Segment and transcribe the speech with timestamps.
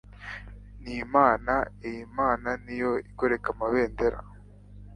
[0.81, 1.53] Ni Imana
[1.87, 4.19] Iyi Mana niyo igoreka amabendera